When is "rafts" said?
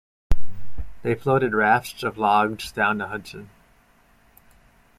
1.53-2.01